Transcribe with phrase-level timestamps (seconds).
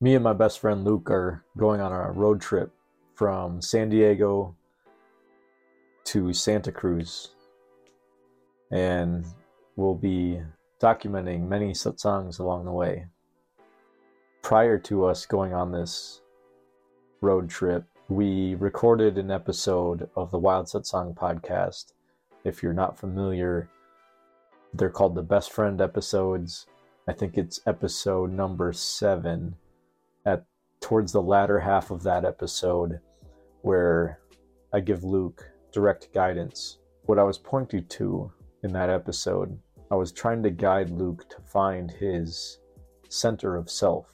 [0.00, 2.72] me and my best friend Luke are going on a road trip
[3.14, 4.56] from San Diego
[6.04, 7.32] to Santa Cruz.
[8.70, 9.26] And
[9.76, 10.40] we'll be
[10.80, 13.06] documenting many satsangs along the way.
[14.40, 16.22] Prior to us going on this
[17.20, 21.92] road trip, we recorded an episode of the Wild Satsang podcast.
[22.42, 23.68] If you're not familiar,
[24.72, 26.66] they're called the Best Friend episodes.
[27.06, 29.56] I think it's episode number seven
[30.26, 30.44] at
[30.80, 33.00] towards the latter half of that episode
[33.62, 34.20] where
[34.72, 36.78] I give Luke direct guidance.
[37.04, 39.58] What I was pointing to in that episode,
[39.90, 42.58] I was trying to guide Luke to find his
[43.08, 44.06] center of self.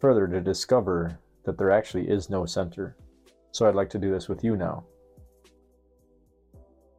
[0.00, 2.96] Further, to discover that there actually is no center.
[3.50, 4.84] So I'd like to do this with you now.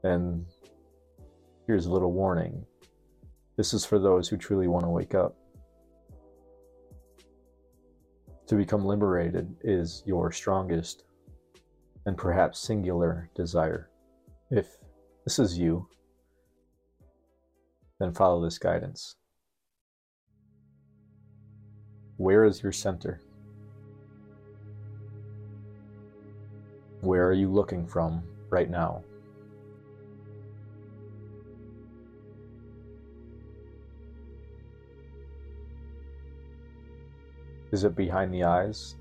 [0.03, 0.45] And
[1.67, 2.65] here's a little warning
[3.55, 5.35] this is for those who truly want to wake up.
[8.49, 11.03] To become liberated is your strongest
[12.07, 13.91] and perhaps singular desire.
[14.49, 14.75] If
[15.23, 15.87] this is you,
[17.99, 19.17] then follow this guidance.
[22.17, 23.21] Where is your center?
[27.01, 29.03] Where are you looking from right now?
[37.71, 38.95] Is it behind the eyes?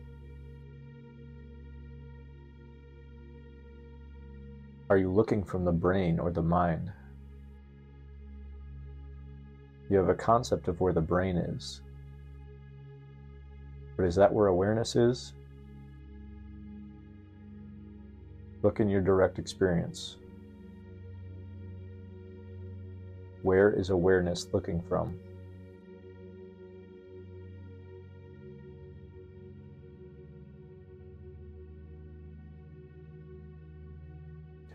[4.90, 6.92] Are you looking from the brain or the mind?
[9.90, 11.80] You have a concept of where the brain is.
[13.96, 15.32] But is that where awareness is?
[18.62, 20.16] Look in your direct experience.
[23.42, 25.18] Where is awareness looking from?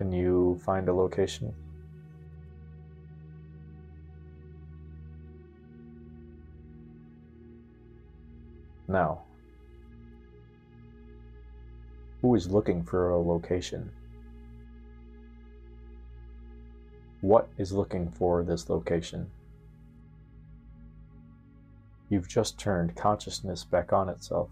[0.03, 1.53] Can you find a location?
[8.86, 9.22] Now,
[12.22, 13.90] who is looking for a location?
[17.22, 19.31] What is looking for this location?
[22.09, 24.50] You've just turned consciousness back on itself.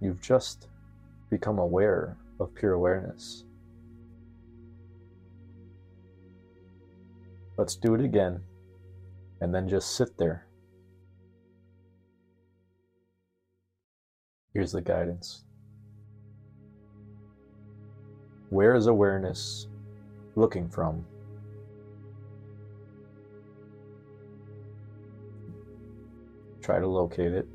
[0.00, 0.66] You've just
[1.30, 3.44] become aware of pure awareness.
[7.56, 8.40] Let's do it again
[9.40, 10.46] and then just sit there.
[14.52, 15.44] Here's the guidance.
[18.50, 19.66] Where is awareness
[20.36, 21.04] looking from?
[26.62, 27.46] Try to locate it.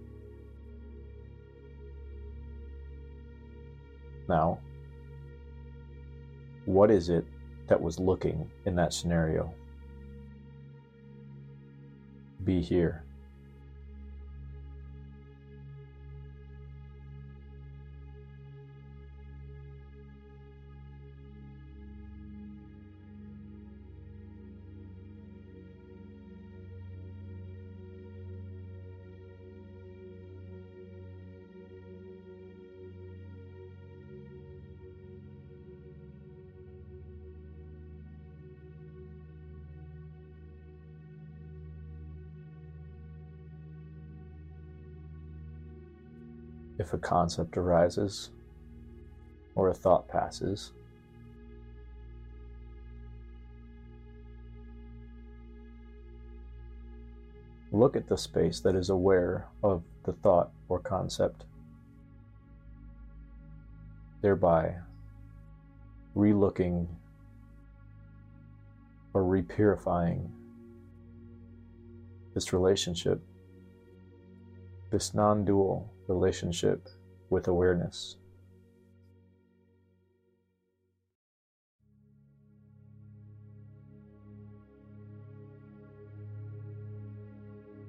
[4.27, 4.59] Now,
[6.65, 7.25] what is it
[7.67, 9.53] that was looking in that scenario?
[12.43, 13.03] Be here.
[46.79, 48.31] If a concept arises
[49.53, 50.71] or a thought passes.
[57.71, 61.43] Look at the space that is aware of the thought or concept,
[64.21, 64.75] thereby
[66.15, 66.87] relooking
[69.13, 70.29] or repurifying
[72.33, 73.21] this relationship,
[74.91, 76.89] this non dual relationship
[77.29, 78.17] with awareness.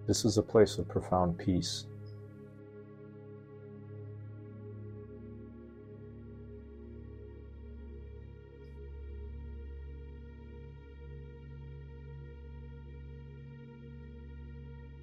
[0.07, 1.87] This is a place of profound peace.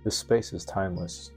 [0.03, 1.31] This space is timeless.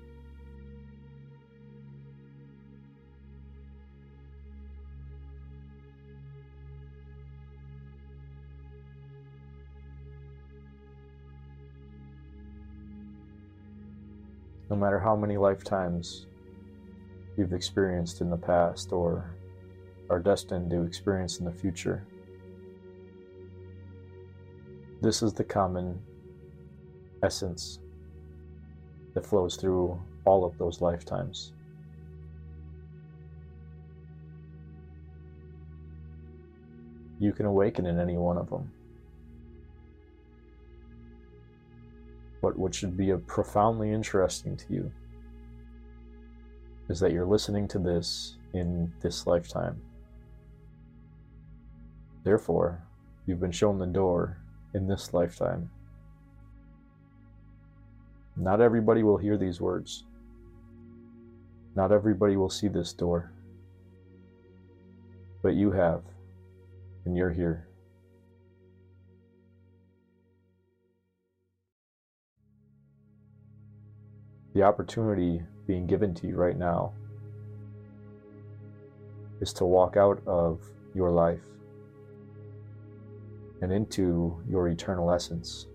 [14.70, 16.26] No matter how many lifetimes
[17.36, 19.34] you've experienced in the past or
[20.08, 22.06] are destined to experience in the future.
[25.02, 26.00] This is the common
[27.22, 27.80] essence
[29.14, 31.52] that flows through all of those lifetimes.
[37.18, 38.70] You can awaken in any one of them.
[42.40, 44.92] But what should be profoundly interesting to you
[46.88, 49.80] is that you're listening to this in this lifetime.
[52.24, 52.82] Therefore,
[53.26, 54.38] you've been shown the door
[54.74, 55.70] in this lifetime.
[58.36, 60.04] Not everybody will hear these words.
[61.76, 63.32] Not everybody will see this door.
[65.42, 66.02] But you have,
[67.04, 67.69] and you're here.
[74.54, 76.92] The opportunity being given to you right now
[79.40, 80.60] is to walk out of
[80.94, 81.40] your life
[83.62, 85.66] and into your eternal essence.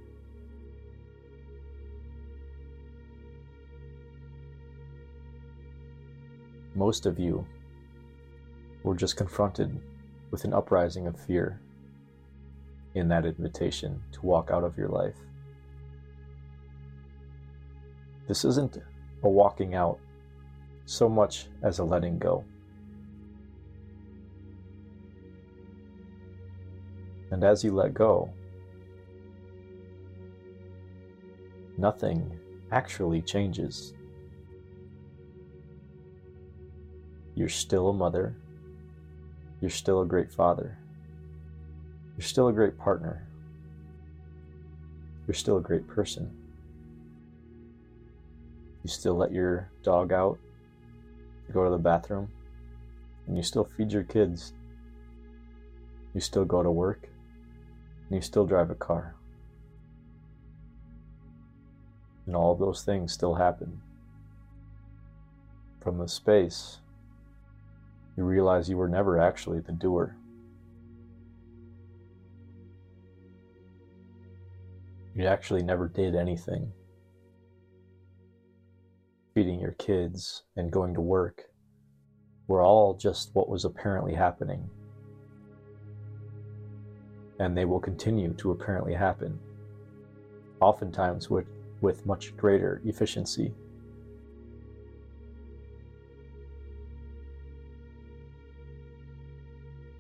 [6.74, 7.48] Most of you
[8.84, 9.80] were just confronted
[10.32, 11.62] with an uprising of fear
[12.96, 15.16] in that invitation to walk out of your life.
[18.28, 18.78] This isn't
[19.24, 20.00] a walking out
[20.86, 22.44] so much as a letting go.
[27.32, 28.30] And as you let go,
[31.78, 32.40] nothing
[32.72, 33.94] actually changes.
[37.36, 38.36] You're still a mother.
[39.60, 40.78] You're still a great father.
[42.18, 43.28] You're still a great partner.
[45.28, 46.45] You're still a great person.
[48.86, 50.38] You still let your dog out
[51.48, 52.30] to go to the bathroom.
[53.26, 54.54] And you still feed your kids.
[56.14, 57.10] You still go to work
[58.08, 59.16] and you still drive a car.
[62.28, 63.82] And all of those things still happen.
[65.82, 66.78] From the space,
[68.16, 70.16] you realize you were never actually the doer.
[75.16, 76.72] You actually never did anything.
[79.36, 81.44] Feeding your kids and going to work
[82.48, 84.70] were all just what was apparently happening
[87.40, 89.38] and they will continue to apparently happen,
[90.62, 91.48] oftentimes with,
[91.82, 93.54] with much greater efficiency.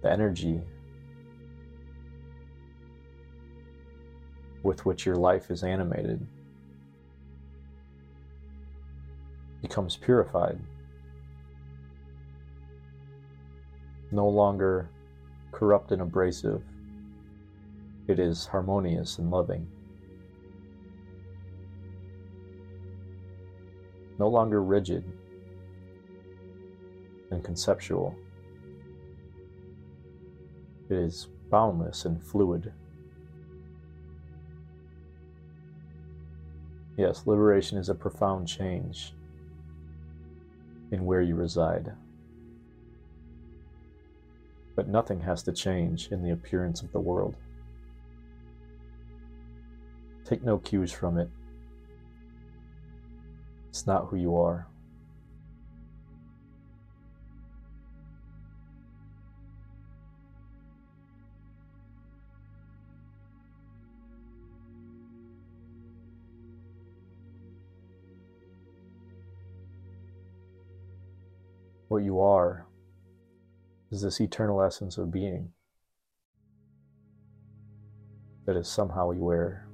[0.01, 0.61] The energy
[4.63, 6.25] with which your life is animated
[9.67, 10.59] becomes purified,
[14.11, 14.89] no longer
[15.51, 16.61] corrupt and abrasive
[18.07, 19.67] it is harmonious and loving.
[24.19, 25.03] No longer rigid
[27.31, 28.15] and conceptual.
[30.89, 32.71] It is boundless and fluid.
[36.97, 39.15] Yes, liberation is a profound change
[40.95, 41.91] in where you reside.
[44.75, 47.35] But nothing has to change in the appearance of the world.
[50.25, 51.29] Take no cues from it.
[53.69, 54.67] It's not who you are.
[71.95, 72.65] What you are
[73.89, 75.53] is this eternal essence of being
[78.45, 79.65] that is somehow aware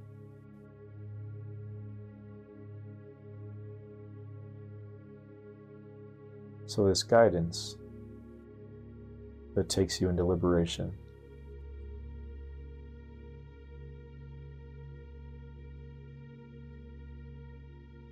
[6.66, 7.74] So, this guidance
[9.56, 10.92] that takes you into liberation.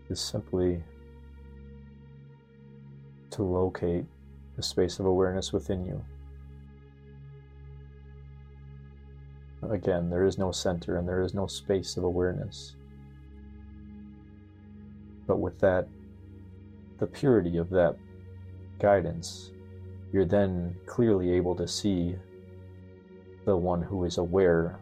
[0.08, 0.82] Is simply
[3.30, 4.04] to locate
[4.56, 6.04] the space of awareness within you.
[9.70, 12.76] Again, there is no center and there is no space of awareness.
[15.26, 15.86] But with that,
[16.98, 17.96] the purity of that
[18.78, 19.52] guidance,
[20.12, 22.16] you're then clearly able to see
[23.44, 24.78] the one who is aware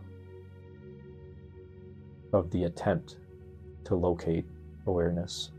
[2.33, 3.17] of the attempt
[3.85, 4.47] to locate
[4.87, 5.51] awareness.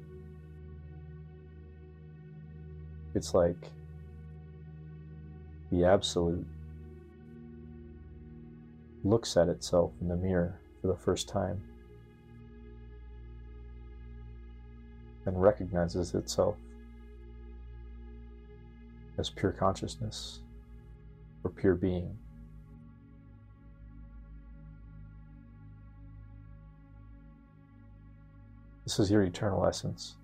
[3.15, 3.71] It's like
[5.71, 6.45] the Absolute
[9.03, 11.61] looks at itself in the mirror for the first time
[15.25, 16.55] and recognizes itself
[19.17, 20.39] as pure consciousness
[21.43, 22.17] or pure being.
[28.85, 30.15] This is your eternal essence.